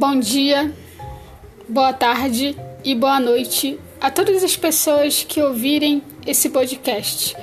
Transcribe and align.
Bom 0.00 0.18
dia, 0.18 0.74
boa 1.68 1.92
tarde 1.92 2.56
e 2.82 2.94
boa 2.94 3.20
noite 3.20 3.78
a 4.00 4.10
todas 4.10 4.42
as 4.42 4.56
pessoas 4.56 5.22
que 5.24 5.42
ouvirem 5.42 6.02
esse 6.26 6.48
podcast. 6.48 7.36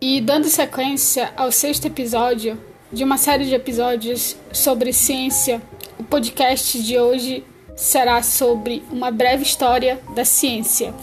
E 0.00 0.22
dando 0.22 0.48
sequência 0.48 1.30
ao 1.36 1.52
sexto 1.52 1.84
episódio 1.84 2.58
de 2.90 3.04
uma 3.04 3.18
série 3.18 3.44
de 3.44 3.54
episódios 3.54 4.38
sobre 4.50 4.90
ciência, 4.94 5.60
o 5.98 6.02
podcast 6.02 6.82
de 6.82 6.98
hoje 6.98 7.44
será 7.76 8.22
sobre 8.22 8.82
uma 8.90 9.10
breve 9.10 9.42
história 9.42 10.00
da 10.14 10.24
ciência. 10.24 10.94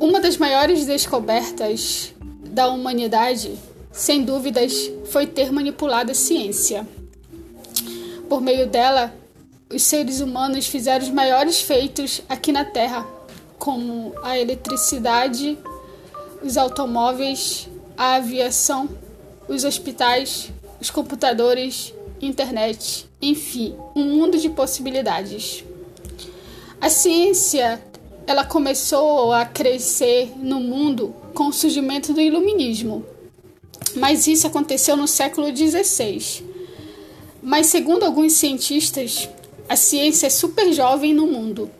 Uma 0.00 0.18
das 0.20 0.36
maiores 0.36 0.84
descobertas 0.84 2.12
da 2.44 2.66
humanidade, 2.66 3.56
sem 3.92 4.24
dúvidas, 4.24 4.90
foi 5.12 5.28
ter 5.28 5.52
manipulado 5.52 6.10
a 6.10 6.14
ciência. 6.14 6.84
Por 8.28 8.42
meio 8.42 8.66
dela, 8.66 9.14
os 9.72 9.82
seres 9.82 10.20
humanos 10.20 10.66
fizeram 10.66 11.02
os 11.02 11.10
maiores 11.10 11.62
feitos 11.62 12.20
aqui 12.28 12.52
na 12.52 12.62
Terra, 12.62 13.06
como 13.58 14.12
a 14.22 14.38
eletricidade, 14.38 15.56
os 16.42 16.58
automóveis, 16.58 17.68
a 17.96 18.16
aviação, 18.16 18.86
os 19.48 19.64
hospitais, 19.64 20.50
os 20.78 20.90
computadores, 20.90 21.94
internet, 22.20 23.08
enfim, 23.20 23.74
um 23.96 24.04
mundo 24.04 24.38
de 24.38 24.50
possibilidades. 24.50 25.64
A 26.78 26.90
ciência, 26.90 27.82
ela 28.26 28.44
começou 28.44 29.32
a 29.32 29.46
crescer 29.46 30.32
no 30.36 30.60
mundo 30.60 31.14
com 31.32 31.48
o 31.48 31.52
surgimento 31.52 32.12
do 32.12 32.20
iluminismo. 32.20 33.06
Mas 33.96 34.26
isso 34.26 34.46
aconteceu 34.46 34.98
no 34.98 35.08
século 35.08 35.46
XVI 35.46 36.47
mas 37.42 37.66
segundo 37.66 38.04
alguns 38.04 38.34
cientistas, 38.34 39.28
a 39.68 39.76
ciência 39.76 40.26
é 40.26 40.30
super 40.30 40.72
jovem 40.72 41.14
no 41.14 41.26
mundo. 41.26 41.70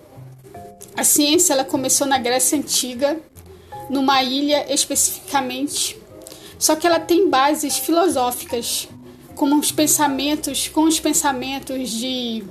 A 0.97 1.05
ciência 1.05 1.53
ela 1.53 1.64
começou 1.64 2.06
na 2.06 2.19
Grécia 2.19 2.59
Antiga, 2.59 3.20
numa 3.89 4.23
ilha 4.23 4.73
especificamente, 4.73 5.98
só 6.59 6.77
que 6.77 6.86
ela 6.86 7.01
tem 7.01 7.31
bases 7.31 7.79
filosóficas, 7.79 8.89
como 9.34 9.56
os 9.59 9.70
pensamentos, 9.70 10.69
com 10.69 10.83
os 10.83 10.98
pensamentos 10.98 11.91
de 11.91 12.42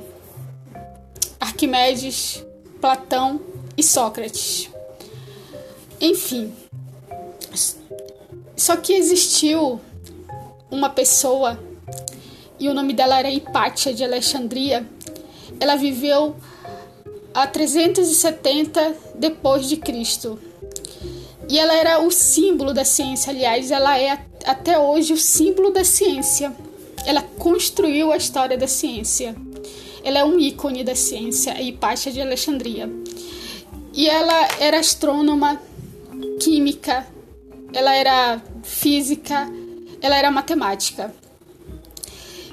Arquimedes, 1.40 2.44
Platão 2.80 3.42
e 3.76 3.84
Sócrates. 3.84 4.70
Enfim, 6.00 6.54
só 8.56 8.78
que 8.78 8.94
existiu 8.94 9.80
uma 10.72 10.90
pessoa 10.90 11.60
e 12.60 12.68
o 12.70 12.74
nome 12.74 12.94
dela 12.94 13.20
era 13.20 13.30
Hipátia 13.30 13.94
de 13.94 14.04
Alexandria. 14.04 14.86
Ela 15.60 15.76
viveu 15.76 16.36
a 17.34 17.46
370 17.46 18.96
depois 19.16 19.68
de 19.68 19.78
Cristo. 19.78 20.40
E 21.50 21.58
ela 21.58 21.76
era 21.76 22.02
o 22.02 22.12
símbolo 22.12 22.74
da 22.74 22.84
ciência, 22.84 23.32
aliás, 23.32 23.72
ela 23.72 23.98
é 23.98 24.20
até 24.46 24.78
hoje 24.78 25.14
o 25.14 25.18
símbolo 25.18 25.72
da 25.72 25.84
ciência. 25.84 26.54
Ela 27.06 27.22
construiu 27.22 28.12
a 28.12 28.18
história 28.18 28.58
da 28.58 28.68
ciência. 28.68 29.36
Ela 30.04 30.20
é 30.20 30.26
um 30.26 30.40
ícone 30.40 30.84
da 30.84 30.96
ciência, 30.96 31.54
a 31.54 31.62
Hipátia 31.62 32.12
de 32.12 32.20
Alexandria. 32.20 32.90
E 33.94 34.08
ela 34.08 34.48
era 34.60 34.80
astrônoma, 34.80 35.62
química, 36.40 37.08
ela 37.74 37.96
era 37.96 38.42
física, 38.64 39.48
ela 40.02 40.18
era 40.18 40.32
matemática. 40.32 41.14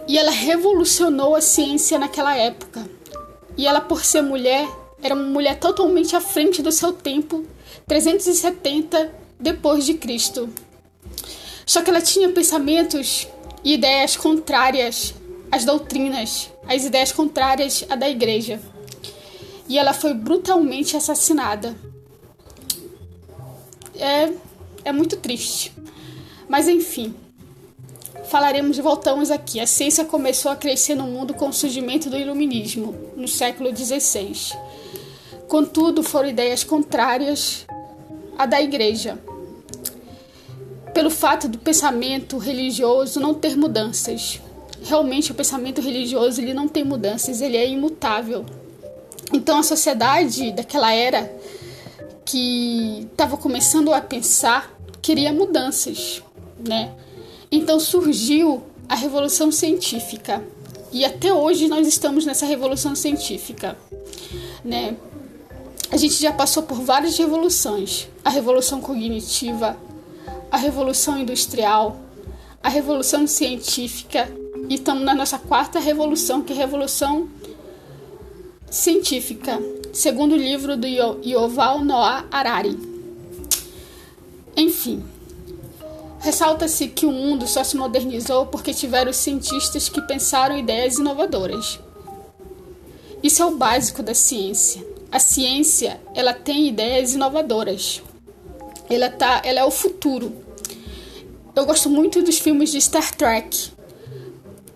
E 0.07 0.19
ela 0.19 0.31
revolucionou 0.31 1.35
a 1.35 1.41
ciência 1.41 1.99
naquela 1.99 2.37
época. 2.37 2.89
E 3.57 3.67
ela, 3.67 3.81
por 3.81 4.05
ser 4.05 4.23
mulher, 4.23 4.69
era 5.03 5.15
uma 5.15 5.25
mulher 5.25 5.59
totalmente 5.59 6.15
à 6.17 6.21
frente 6.21 6.63
do 6.63 6.73
seu 6.73 6.93
tempo, 6.93 7.45
370 7.87 9.13
depois 9.39 9.85
de 9.85 9.95
Cristo. 9.95 10.49
Só 11.67 11.83
que 11.83 11.91
ela 11.91 12.01
tinha 12.01 12.29
pensamentos 12.31 13.29
e 13.63 13.75
ideias 13.75 14.17
contrárias 14.17 15.15
às 15.51 15.65
doutrinas, 15.65 16.51
às 16.67 16.85
ideias 16.85 17.13
contrárias 17.13 17.85
à 17.89 17.97
da 17.97 18.09
igreja. 18.09 18.61
E 19.69 19.79
ela 19.79 19.95
foi 19.95 20.13
brutalmente 20.13 20.97
assassinada. 20.97 21.75
É, 23.97 24.31
é 24.85 24.93
muito 24.93 25.17
triste. 25.17 25.73
Mas 26.49 26.69
enfim, 26.69 27.15
falaremos 28.35 28.77
voltamos 28.79 29.31
aqui. 29.31 29.61
A 29.61 29.67
ciência 29.67 30.05
começou 30.05 30.51
a 30.51 30.57
crescer 30.57 30.97
no 30.97 31.05
mundo 31.05 31.35
com 31.35 31.51
o 31.51 31.53
surgimento 31.53 32.11
do 32.11 32.17
iluminismo, 32.17 32.93
no 33.15 33.29
século 33.29 33.71
XVI. 33.71 34.59
Contudo, 35.47 36.03
foram 36.03 36.31
ideias 36.31 36.65
contrárias 36.65 37.65
à 38.37 38.45
da 38.45 38.61
igreja. 38.61 39.17
Pelo 40.93 41.11
fato 41.11 41.47
do 41.47 41.59
pensamento 41.59 42.37
religioso 42.37 43.21
não 43.21 43.35
ter 43.35 43.57
mudanças. 43.57 44.41
Realmente 44.83 45.31
o 45.31 45.35
pensamento 45.37 45.81
religioso 45.81 46.41
ele 46.41 46.53
não 46.53 46.67
tem 46.67 46.83
mudanças, 46.83 47.41
ele 47.41 47.57
é 47.57 47.69
imutável. 47.69 48.45
Então 49.33 49.61
a 49.61 49.63
sociedade 49.63 50.51
daquela 50.51 50.93
era 50.93 51.33
que 52.25 53.07
estava 53.13 53.37
começando 53.37 53.95
a 53.95 54.01
pensar 54.01 54.77
queria 55.01 55.33
mudanças, 55.33 56.21
né? 56.59 56.91
Então 57.55 57.79
surgiu 57.79 58.65
a 58.89 58.97
revolução 58.97 59.53
científica. 59.53 60.45
E 60.93 61.05
até 61.05 61.33
hoje 61.33 61.69
nós 61.69 61.87
estamos 61.87 62.27
nessa 62.27 62.45
revolução 62.45 62.97
científica, 62.97 63.79
né? 64.65 64.97
A 65.89 65.97
gente 65.97 66.21
já 66.21 66.33
passou 66.33 66.65
por 66.65 66.81
várias 66.81 67.17
revoluções: 67.17 68.09
a 68.25 68.31
revolução 68.31 68.81
cognitiva, 68.81 69.77
a 70.51 70.57
revolução 70.57 71.17
industrial, 71.17 72.01
a 72.61 72.69
revolução 72.69 73.25
científica 73.25 74.29
e 74.69 74.75
estamos 74.75 75.05
na 75.05 75.15
nossa 75.15 75.39
quarta 75.39 75.79
revolução, 75.79 76.43
que 76.43 76.53
é 76.53 76.57
a 76.57 76.59
revolução 76.59 77.29
científica, 78.69 79.61
segundo 79.93 80.33
o 80.33 80.37
livro 80.37 80.77
do 80.77 80.89
Yuval 80.89 81.85
Noah 81.85 82.25
Harari. 82.33 82.77
Enfim, 84.57 85.05
Ressalta-se 86.25 86.89
que 86.89 87.05
o 87.05 87.13
mundo 87.13 87.47
só 87.47 87.63
se 87.63 87.77
modernizou 87.77 88.47
porque 88.47 88.73
tiveram 88.73 89.13
cientistas 89.13 89.91
que 89.91 90.01
pensaram 90.01 90.57
ideias 90.57 90.97
inovadoras. 90.97 91.79
Isso 93.23 93.43
é 93.43 93.45
o 93.45 93.57
básico 93.57 94.03
da 94.03 94.15
ciência. 94.15 94.83
A 95.13 95.19
ciência, 95.19 96.01
ela 96.15 96.33
tem 96.33 96.67
ideias 96.67 97.13
inovadoras. 97.13 98.03
Ela 98.89 99.11
tá, 99.11 99.43
ela 99.45 99.61
é 99.61 99.65
o 99.65 99.71
futuro. 99.71 100.33
Eu 101.55 101.67
gosto 101.67 101.91
muito 101.91 102.23
dos 102.23 102.39
filmes 102.39 102.73
de 102.73 102.81
Star 102.81 103.15
Trek. 103.15 103.73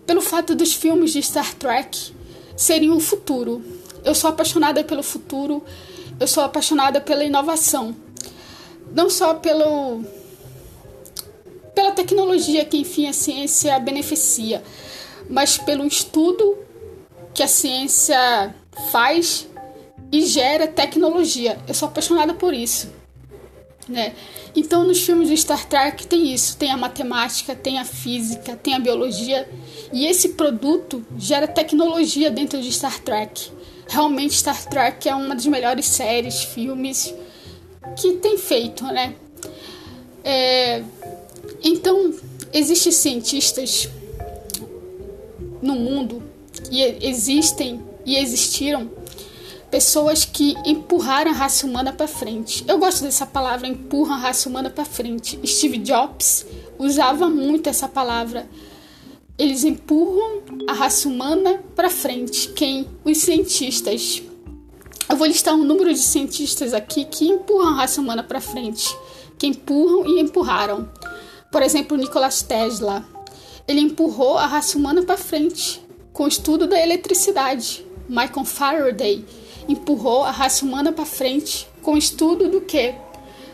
Pelo 0.05 0.21
fato 0.21 0.53
dos 0.53 0.75
filmes 0.75 1.13
de 1.13 1.23
Star 1.23 1.55
Trek 1.55 2.13
serem 2.55 2.91
o 2.91 2.99
futuro. 2.99 3.65
Eu 4.05 4.13
sou 4.13 4.29
apaixonada 4.29 4.83
pelo 4.83 5.01
futuro. 5.01 5.63
Eu 6.19 6.27
sou 6.27 6.43
apaixonada 6.43 7.01
pela 7.01 7.23
inovação. 7.23 7.95
Não 8.93 9.09
só 9.09 9.33
pelo 9.33 10.03
pela 11.79 11.93
tecnologia 11.93 12.65
que, 12.65 12.75
enfim, 12.75 13.07
a 13.07 13.13
ciência 13.13 13.79
beneficia, 13.79 14.61
mas 15.29 15.57
pelo 15.57 15.87
estudo 15.87 16.57
que 17.33 17.41
a 17.41 17.47
ciência 17.47 18.53
faz 18.91 19.47
e 20.11 20.25
gera 20.25 20.67
tecnologia. 20.67 21.57
Eu 21.65 21.73
sou 21.73 21.87
apaixonada 21.87 22.33
por 22.33 22.53
isso. 22.53 22.91
Né? 23.87 24.13
Então, 24.53 24.83
nos 24.83 25.01
filmes 25.01 25.29
de 25.29 25.37
Star 25.37 25.69
Trek 25.69 26.05
tem 26.05 26.33
isso: 26.33 26.57
tem 26.57 26.69
a 26.69 26.75
matemática, 26.75 27.55
tem 27.55 27.79
a 27.79 27.85
física, 27.85 28.57
tem 28.57 28.73
a 28.73 28.79
biologia, 28.79 29.49
e 29.93 30.05
esse 30.05 30.29
produto 30.29 31.01
gera 31.17 31.47
tecnologia 31.47 32.29
dentro 32.29 32.61
de 32.61 32.73
Star 32.73 32.99
Trek. 32.99 33.53
Realmente, 33.87 34.33
Star 34.33 34.65
Trek 34.65 35.07
é 35.07 35.15
uma 35.15 35.33
das 35.33 35.45
melhores 35.45 35.85
séries, 35.85 36.43
filmes 36.43 37.15
que 37.95 38.17
tem 38.17 38.37
feito, 38.37 38.83
né? 38.83 39.15
É, 40.25 40.83
então, 41.63 42.13
existem 42.53 42.91
cientistas 42.91 43.89
no 45.61 45.75
mundo 45.75 46.23
e 46.71 46.81
existem 47.05 47.81
e 48.05 48.15
existiram 48.17 48.89
pessoas 49.69 50.25
que 50.25 50.55
empurraram 50.65 51.31
a 51.31 51.33
raça 51.33 51.65
humana 51.65 51.93
para 51.93 52.07
frente. 52.07 52.63
Eu 52.67 52.79
gosto 52.79 53.03
dessa 53.03 53.25
palavra, 53.25 53.67
empurram 53.67 54.13
a 54.13 54.17
raça 54.17 54.49
humana 54.49 54.69
para 54.69 54.83
frente. 54.85 55.39
Steve 55.45 55.77
Jobs 55.77 56.45
usava 56.77 57.29
muito 57.29 57.69
essa 57.69 57.87
palavra. 57.87 58.49
Eles 59.37 59.63
empurram 59.63 60.41
a 60.67 60.73
raça 60.73 61.07
humana 61.07 61.61
para 61.75 61.89
frente. 61.89 62.49
Quem? 62.49 62.87
Os 63.03 63.19
cientistas. 63.19 64.23
Eu 65.07 65.15
vou 65.15 65.27
listar 65.27 65.55
um 65.55 65.63
número 65.63 65.93
de 65.93 65.99
cientistas 65.99 66.73
aqui 66.73 67.05
que 67.05 67.27
empurram 67.27 67.69
a 67.69 67.75
raça 67.75 68.01
humana 68.01 68.23
para 68.23 68.41
frente, 68.41 68.95
que 69.37 69.47
empurram 69.47 70.05
e 70.05 70.19
empurraram. 70.19 70.89
Por 71.51 71.63
exemplo, 71.63 71.97
Nikola 71.97 72.29
Tesla. 72.29 73.03
Ele 73.67 73.81
empurrou 73.81 74.37
a 74.37 74.45
raça 74.45 74.77
humana 74.77 75.03
para 75.03 75.17
frente 75.17 75.81
com 76.13 76.23
o 76.23 76.27
estudo 76.27 76.67
da 76.67 76.79
eletricidade. 76.79 77.85
Michael 78.07 78.45
Faraday 78.45 79.25
empurrou 79.67 80.23
a 80.23 80.31
raça 80.31 80.65
humana 80.65 80.91
para 80.91 81.05
frente 81.05 81.67
com 81.81 81.93
o 81.93 81.97
estudo 81.97 82.49
do 82.49 82.61
que? 82.61 82.93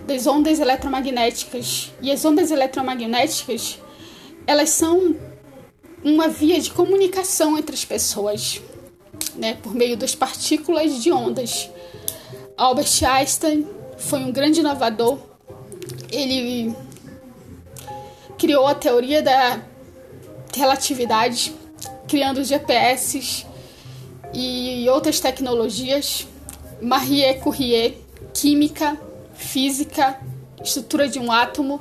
Das 0.06 0.28
ondas 0.28 0.60
eletromagnéticas. 0.60 1.92
E 2.02 2.12
as 2.12 2.24
ondas 2.24 2.52
eletromagnéticas, 2.52 3.80
elas 4.48 4.70
são 4.70 5.16
uma 6.04 6.28
via 6.28 6.60
de 6.60 6.72
comunicação 6.72 7.58
entre 7.58 7.76
as 7.76 7.84
pessoas, 7.84 8.62
né, 9.36 9.58
por 9.62 9.74
meio 9.74 9.98
das 9.98 10.14
partículas 10.14 11.02
de 11.02 11.12
ondas. 11.12 11.70
Albert 12.56 13.04
Einstein 13.04 13.68
foi 13.98 14.20
um 14.20 14.32
grande 14.32 14.60
inovador. 14.60 15.18
Ele 16.12 16.74
criou 18.38 18.68
a 18.68 18.76
teoria 18.76 19.22
da 19.22 19.62
relatividade, 20.56 21.54
criando 22.08 22.44
GPS 22.44 23.46
e 24.34 24.88
outras 24.90 25.20
tecnologias. 25.20 26.28
Marie 26.82 27.34
Curie, 27.36 27.98
química, 28.34 29.00
física, 29.34 30.20
estrutura 30.64 31.08
de 31.08 31.20
um 31.20 31.32
átomo. 31.32 31.80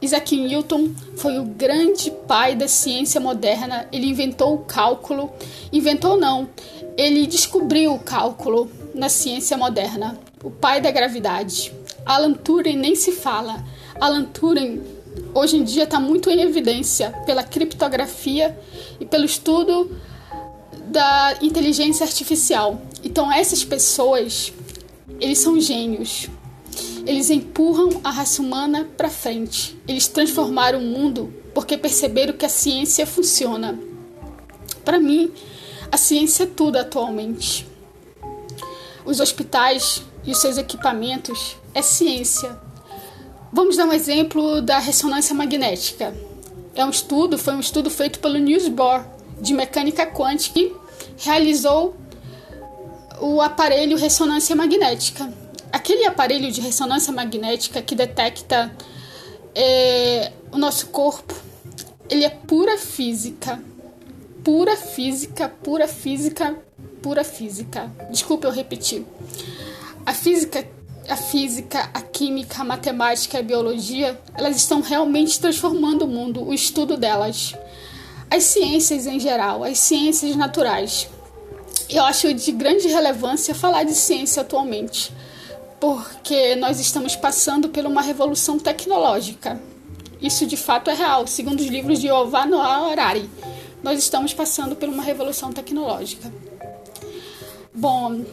Isaac 0.00 0.36
Newton 0.36 0.90
foi 1.16 1.38
o 1.38 1.44
grande 1.44 2.10
pai 2.26 2.56
da 2.56 2.66
ciência 2.66 3.20
moderna. 3.20 3.88
Ele 3.92 4.06
inventou 4.06 4.54
o 4.54 4.64
cálculo. 4.64 5.32
Inventou 5.72 6.18
não, 6.18 6.48
ele 6.96 7.26
descobriu 7.26 7.94
o 7.94 7.98
cálculo 7.98 8.70
na 8.94 9.08
ciência 9.08 9.56
moderna. 9.56 10.18
O 10.42 10.50
pai 10.50 10.80
da 10.80 10.90
gravidade. 10.90 11.72
Alan 12.04 12.34
Turing 12.34 12.76
nem 12.76 12.94
se 12.94 13.12
fala. 13.12 13.64
Alan 14.00 14.24
Turing 14.24 14.82
hoje 15.34 15.56
em 15.56 15.64
dia 15.64 15.84
está 15.84 15.98
muito 15.98 16.30
em 16.30 16.40
evidência 16.40 17.10
pela 17.26 17.42
criptografia 17.42 18.58
e 19.00 19.06
pelo 19.06 19.24
estudo 19.24 19.90
da 20.86 21.36
inteligência 21.40 22.04
artificial. 22.04 22.82
Então 23.02 23.32
essas 23.32 23.64
pessoas, 23.64 24.52
eles 25.20 25.38
são 25.38 25.60
gênios. 25.60 26.28
Eles 27.04 27.30
empurram 27.30 28.00
a 28.04 28.10
raça 28.10 28.40
humana 28.40 28.88
para 28.96 29.10
frente. 29.10 29.76
Eles 29.88 30.06
transformaram 30.06 30.78
o 30.78 30.82
mundo 30.82 31.32
porque 31.54 31.76
perceberam 31.76 32.34
que 32.34 32.46
a 32.46 32.48
ciência 32.48 33.06
funciona. 33.06 33.78
Para 34.84 34.98
mim, 34.98 35.32
a 35.90 35.96
ciência 35.96 36.44
é 36.44 36.46
tudo 36.46 36.76
atualmente. 36.76 37.66
Os 39.04 39.20
hospitais 39.20 40.02
e 40.24 40.30
os 40.30 40.38
seus 40.38 40.58
equipamentos 40.58 41.56
é 41.74 41.82
ciência. 41.82 42.56
Vamos 43.54 43.76
dar 43.76 43.84
um 43.84 43.92
exemplo 43.92 44.62
da 44.62 44.78
ressonância 44.78 45.34
magnética. 45.34 46.14
É 46.74 46.82
um 46.86 46.88
estudo, 46.88 47.36
foi 47.36 47.52
um 47.54 47.60
estudo 47.60 47.90
feito 47.90 48.18
pelo 48.18 48.38
Niels 48.38 48.66
Bohr 48.66 49.04
de 49.38 49.52
mecânica 49.52 50.06
quântica 50.06 50.54
que 50.54 50.74
realizou 51.18 51.94
o 53.20 53.42
aparelho 53.42 53.98
ressonância 53.98 54.56
magnética. 54.56 55.30
Aquele 55.70 56.06
aparelho 56.06 56.50
de 56.50 56.62
ressonância 56.62 57.12
magnética 57.12 57.82
que 57.82 57.94
detecta 57.94 58.74
é, 59.54 60.32
o 60.50 60.56
nosso 60.56 60.86
corpo, 60.86 61.34
ele 62.08 62.24
é 62.24 62.30
pura 62.30 62.78
física, 62.78 63.62
pura 64.42 64.78
física, 64.78 65.50
pura 65.50 65.86
física, 65.86 66.56
pura 67.02 67.22
física. 67.22 67.92
Desculpa 68.10 68.46
eu 68.46 68.50
repetir. 68.50 69.04
A 70.06 70.14
física 70.14 70.66
a 71.08 71.16
física, 71.16 71.90
a 71.92 72.00
química, 72.00 72.62
a 72.62 72.64
matemática 72.64 73.38
a 73.38 73.42
biologia, 73.42 74.18
elas 74.34 74.56
estão 74.56 74.80
realmente 74.80 75.40
transformando 75.40 76.02
o 76.02 76.08
mundo, 76.08 76.42
o 76.42 76.54
estudo 76.54 76.96
delas. 76.96 77.54
As 78.30 78.44
ciências 78.44 79.06
em 79.06 79.20
geral, 79.20 79.64
as 79.64 79.78
ciências 79.78 80.34
naturais. 80.36 81.08
Eu 81.88 82.04
acho 82.04 82.32
de 82.32 82.52
grande 82.52 82.88
relevância 82.88 83.54
falar 83.54 83.82
de 83.82 83.94
ciência 83.94 84.40
atualmente, 84.40 85.12
porque 85.78 86.56
nós 86.56 86.80
estamos 86.80 87.14
passando 87.14 87.68
por 87.68 87.84
uma 87.84 88.00
revolução 88.00 88.58
tecnológica. 88.58 89.60
Isso 90.20 90.46
de 90.46 90.56
fato 90.56 90.88
é 90.88 90.94
real, 90.94 91.26
segundo 91.26 91.60
os 91.60 91.66
livros 91.66 91.98
de 91.98 92.06
Yuval 92.06 92.46
Noah 92.46 92.90
Harari. 92.90 93.28
Nós 93.82 93.98
estamos 93.98 94.32
passando 94.32 94.76
por 94.76 94.88
uma 94.88 95.02
revolução 95.02 95.52
tecnológica. 95.52 96.32
Bom, 97.74 98.24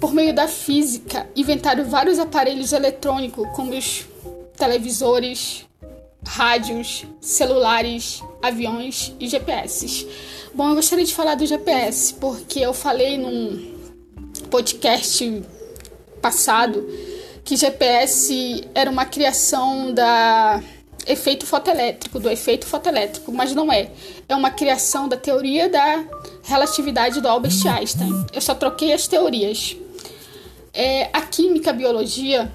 por 0.00 0.14
meio 0.14 0.34
da 0.34 0.48
física, 0.48 1.28
inventaram 1.36 1.84
vários 1.84 2.18
aparelhos 2.18 2.72
eletrônicos, 2.72 3.46
como 3.54 3.76
os 3.76 4.06
televisores, 4.56 5.66
rádios, 6.26 7.04
celulares, 7.20 8.22
aviões 8.42 9.12
e 9.20 9.28
GPS. 9.28 10.08
Bom, 10.54 10.70
eu 10.70 10.74
gostaria 10.74 11.04
de 11.04 11.14
falar 11.14 11.34
do 11.34 11.46
GPS, 11.46 12.14
porque 12.14 12.60
eu 12.60 12.72
falei 12.72 13.18
num 13.18 13.78
podcast 14.50 15.42
passado 16.20 16.86
que 17.44 17.56
GPS 17.56 18.64
era 18.74 18.90
uma 18.90 19.04
criação 19.04 19.92
da 19.92 20.62
efeito 21.06 21.46
fotoelétrico, 21.46 22.20
do 22.20 22.30
efeito 22.30 22.66
fotoelétrico, 22.66 23.32
mas 23.32 23.54
não 23.54 23.72
é. 23.72 23.90
É 24.28 24.34
uma 24.34 24.50
criação 24.50 25.08
da 25.08 25.16
teoria 25.16 25.68
da 25.68 26.04
relatividade 26.42 27.20
do 27.20 27.28
Albert 27.28 27.66
Einstein. 27.66 28.26
Eu 28.32 28.40
só 28.40 28.54
troquei 28.54 28.92
as 28.92 29.06
teorias 29.06 29.76
é, 30.72 31.10
a 31.12 31.20
química, 31.20 31.70
a 31.70 31.72
biologia, 31.72 32.52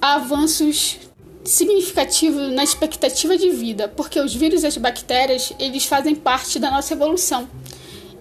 há 0.00 0.14
avanços 0.14 0.98
significativos 1.44 2.50
na 2.52 2.62
expectativa 2.62 3.36
de 3.36 3.50
vida, 3.50 3.88
porque 3.88 4.20
os 4.20 4.34
vírus 4.34 4.62
e 4.62 4.66
as 4.66 4.76
bactérias 4.76 5.52
eles 5.58 5.84
fazem 5.84 6.14
parte 6.14 6.58
da 6.58 6.70
nossa 6.70 6.92
evolução. 6.94 7.48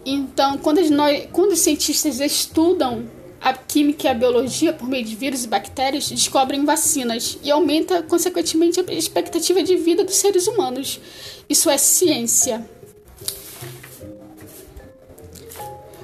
Então, 0.06 0.58
quando, 0.58 0.82
nós, 0.90 1.28
quando 1.32 1.52
os 1.52 1.60
cientistas 1.60 2.20
estudam 2.20 3.06
a 3.40 3.54
química 3.54 4.08
e 4.08 4.10
a 4.10 4.14
biologia 4.14 4.74
por 4.74 4.88
meio 4.88 5.06
de 5.06 5.16
vírus 5.16 5.44
e 5.44 5.48
bactérias, 5.48 6.10
descobrem 6.10 6.66
vacinas 6.66 7.38
e 7.44 7.52
aumenta, 7.52 8.02
consequentemente, 8.04 8.80
a 8.80 8.94
expectativa 8.94 9.62
de 9.64 9.76
vida 9.78 10.04
dos 10.04 10.16
seres 10.16 10.48
humanos. 10.48 11.00
Isso 11.48 11.70
é 11.70 11.78
ciência. 11.78 12.68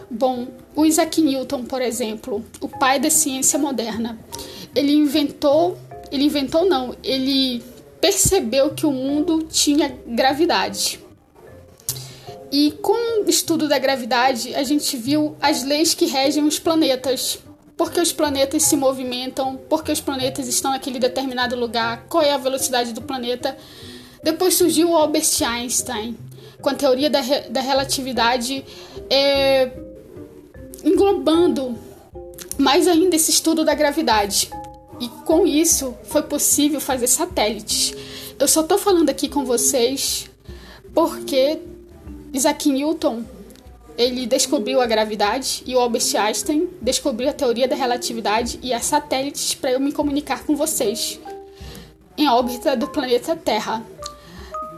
Bom, 0.09 0.47
o 0.77 0.85
Isaac 0.85 1.19
Newton, 1.19 1.65
por 1.65 1.81
exemplo, 1.81 2.45
o 2.61 2.69
pai 2.69 2.99
da 2.99 3.09
ciência 3.09 3.57
moderna, 3.57 4.15
ele 4.75 4.93
inventou, 4.93 5.75
ele 6.11 6.23
inventou 6.23 6.69
não, 6.69 6.95
ele 7.03 7.63
percebeu 7.99 8.69
que 8.75 8.85
o 8.85 8.91
mundo 8.91 9.47
tinha 9.51 9.97
gravidade. 10.05 10.99
E 12.51 12.73
com 12.73 13.23
o 13.23 13.27
estudo 13.27 13.67
da 13.67 13.79
gravidade, 13.79 14.53
a 14.53 14.61
gente 14.61 14.95
viu 14.95 15.35
as 15.41 15.63
leis 15.63 15.95
que 15.95 16.05
regem 16.05 16.43
os 16.43 16.59
planetas. 16.59 17.39
Porque 17.75 17.99
os 17.99 18.13
planetas 18.13 18.61
se 18.61 18.77
movimentam, 18.77 19.59
porque 19.67 19.91
os 19.91 19.99
planetas 19.99 20.47
estão 20.47 20.71
naquele 20.71 20.99
determinado 20.99 21.55
lugar, 21.55 22.05
qual 22.07 22.23
é 22.23 22.31
a 22.31 22.37
velocidade 22.37 22.93
do 22.93 23.01
planeta. 23.01 23.57
Depois 24.21 24.53
surgiu 24.53 24.91
o 24.91 24.95
Albert 24.95 25.41
Einstein, 25.43 26.15
com 26.61 26.69
a 26.69 26.75
teoria 26.75 27.09
da, 27.09 27.21
da 27.49 27.61
relatividade, 27.61 28.63
é, 29.09 29.86
englobando 30.87 31.77
mais 32.57 32.87
ainda 32.87 33.15
esse 33.15 33.31
estudo 33.31 33.63
da 33.63 33.75
gravidade. 33.75 34.49
E 34.99 35.07
com 35.25 35.45
isso 35.45 35.95
foi 36.05 36.23
possível 36.23 36.79
fazer 36.79 37.07
satélites. 37.07 37.93
Eu 38.39 38.47
só 38.47 38.61
estou 38.61 38.77
falando 38.77 39.09
aqui 39.09 39.27
com 39.27 39.45
vocês 39.45 40.29
porque 40.93 41.59
Isaac 42.33 42.69
Newton 42.69 43.23
ele 43.97 44.27
descobriu 44.27 44.79
a 44.79 44.85
gravidade 44.85 45.63
e 45.65 45.75
o 45.75 45.79
Albert 45.79 46.15
Einstein 46.15 46.69
descobriu 46.81 47.29
a 47.29 47.33
teoria 47.33 47.67
da 47.67 47.75
relatividade 47.75 48.59
e 48.61 48.71
as 48.71 48.85
satélites 48.85 49.55
para 49.55 49.71
eu 49.71 49.79
me 49.79 49.91
comunicar 49.91 50.43
com 50.43 50.55
vocês 50.55 51.19
em 52.17 52.27
órbita 52.27 52.75
do 52.75 52.87
planeta 52.87 53.35
Terra. 53.35 53.83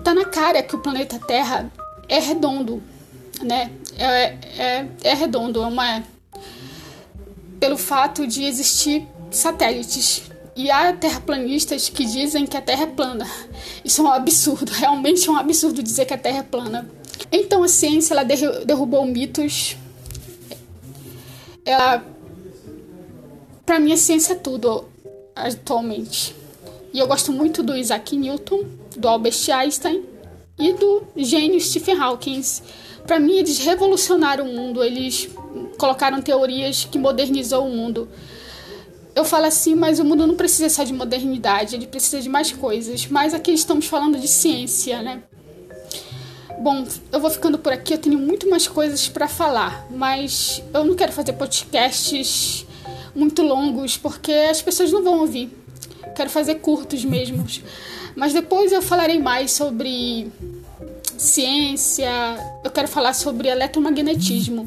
Tá 0.03 0.13
na 0.13 0.25
cara 0.25 0.63
que 0.63 0.75
o 0.75 0.79
planeta 0.79 1.19
Terra 1.19 1.71
é 2.07 2.19
redondo, 2.19 2.81
né? 3.41 3.71
É, 3.99 4.37
é, 4.57 4.87
é 5.03 5.13
redondo, 5.13 5.61
é. 5.81 6.03
Pelo 7.59 7.77
fato 7.77 8.25
de 8.25 8.45
existir 8.45 9.05
satélites. 9.29 10.23
E 10.55 10.71
há 10.71 10.93
terraplanistas 10.93 11.89
que 11.89 12.05
dizem 12.05 12.47
que 12.47 12.55
a 12.55 12.61
Terra 12.61 12.83
é 12.83 12.87
plana. 12.87 13.29
Isso 13.83 14.01
é 14.01 14.03
um 14.05 14.07
absurdo, 14.09 14.71
realmente 14.73 15.27
é 15.27 15.31
um 15.31 15.37
absurdo 15.37 15.83
dizer 15.83 16.05
que 16.05 16.13
a 16.13 16.17
Terra 16.17 16.39
é 16.39 16.43
plana. 16.43 16.89
Então 17.29 17.61
a 17.61 17.67
ciência 17.67 18.13
ela 18.13 18.23
derrubou 18.23 19.05
mitos. 19.05 19.75
Ela. 21.65 22.03
Pra 23.65 23.79
mim, 23.79 23.91
a 23.91 23.97
ciência 23.97 24.33
é 24.33 24.35
tudo 24.35 24.85
atualmente. 25.35 26.35
E 26.93 26.99
eu 26.99 27.05
gosto 27.05 27.31
muito 27.31 27.61
do 27.61 27.75
Isaac 27.75 28.15
Newton, 28.15 28.63
do 28.97 29.07
Albert 29.07 29.37
Einstein 29.53 30.03
e 30.57 30.73
do 30.73 31.03
gênio 31.15 31.61
Stephen 31.61 31.99
Hawking 31.99 32.41
para 33.05 33.19
mim, 33.19 33.37
eles 33.37 33.59
revolucionaram 33.59 34.45
o 34.45 34.53
mundo, 34.53 34.83
eles 34.83 35.29
colocaram 35.77 36.21
teorias 36.21 36.85
que 36.85 36.97
modernizou 36.97 37.67
o 37.67 37.69
mundo. 37.69 38.07
Eu 39.15 39.25
falo 39.25 39.45
assim, 39.45 39.75
mas 39.75 39.99
o 39.99 40.05
mundo 40.05 40.25
não 40.25 40.35
precisa 40.35 40.69
só 40.69 40.83
de 40.83 40.93
modernidade, 40.93 41.75
ele 41.75 41.87
precisa 41.87 42.21
de 42.21 42.29
mais 42.29 42.51
coisas. 42.51 43.07
Mas 43.07 43.33
aqui 43.33 43.51
estamos 43.51 43.85
falando 43.85 44.17
de 44.19 44.27
ciência, 44.27 45.01
né? 45.01 45.23
Bom, 46.59 46.85
eu 47.11 47.19
vou 47.19 47.29
ficando 47.29 47.57
por 47.57 47.71
aqui, 47.71 47.93
eu 47.93 47.97
tenho 47.97 48.19
muito 48.19 48.49
mais 48.49 48.67
coisas 48.67 49.07
para 49.07 49.27
falar, 49.27 49.87
mas 49.89 50.61
eu 50.73 50.83
não 50.83 50.93
quero 50.93 51.11
fazer 51.11 51.33
podcasts 51.33 52.65
muito 53.15 53.41
longos 53.41 53.97
porque 53.97 54.31
as 54.31 54.61
pessoas 54.61 54.91
não 54.91 55.03
vão 55.03 55.19
ouvir. 55.19 55.49
Quero 56.15 56.29
fazer 56.29 56.55
curtos 56.55 57.03
mesmo. 57.05 57.45
Mas 58.15 58.33
depois 58.33 58.71
eu 58.71 58.81
falarei 58.81 59.19
mais 59.19 59.51
sobre 59.51 60.29
ciência, 61.19 62.09
eu 62.63 62.71
quero 62.71 62.87
falar 62.87 63.13
sobre 63.13 63.49
eletromagnetismo. 63.49 64.65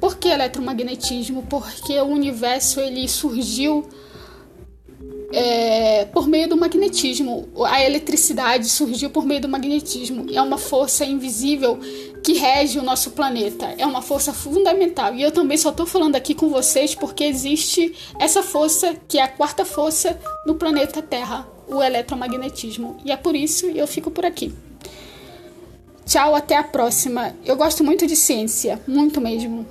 Por 0.00 0.18
que 0.18 0.28
eletromagnetismo? 0.28 1.44
Porque 1.44 1.98
o 2.00 2.06
universo 2.06 2.80
ele 2.80 3.08
surgiu 3.08 3.88
é, 5.32 6.04
por 6.06 6.28
meio 6.28 6.48
do 6.48 6.56
magnetismo. 6.56 7.48
A 7.66 7.82
eletricidade 7.82 8.68
surgiu 8.68 9.10
por 9.10 9.24
meio 9.24 9.40
do 9.40 9.48
magnetismo. 9.48 10.26
É 10.32 10.42
uma 10.42 10.58
força 10.58 11.04
invisível 11.04 11.78
que 12.22 12.34
rege 12.34 12.78
o 12.78 12.82
nosso 12.82 13.12
planeta. 13.12 13.74
É 13.78 13.86
uma 13.86 14.02
força 14.02 14.32
fundamental. 14.32 15.14
E 15.14 15.22
eu 15.22 15.30
também 15.30 15.56
só 15.56 15.70
estou 15.70 15.86
falando 15.86 16.16
aqui 16.16 16.34
com 16.34 16.48
vocês 16.48 16.94
porque 16.94 17.24
existe 17.24 17.94
essa 18.18 18.42
força, 18.42 18.96
que 19.06 19.18
é 19.18 19.22
a 19.22 19.28
quarta 19.28 19.64
força 19.64 20.18
no 20.44 20.56
planeta 20.56 21.00
Terra, 21.00 21.48
o 21.68 21.82
eletromagnetismo. 21.82 22.96
E 23.04 23.12
é 23.12 23.16
por 23.16 23.36
isso 23.36 23.70
que 23.70 23.78
eu 23.78 23.86
fico 23.86 24.10
por 24.10 24.26
aqui. 24.26 24.52
Tchau, 26.06 26.36
até 26.36 26.56
a 26.56 26.62
próxima. 26.62 27.34
Eu 27.44 27.56
gosto 27.56 27.82
muito 27.82 28.06
de 28.06 28.14
ciência, 28.14 28.80
muito 28.86 29.20
mesmo. 29.20 29.66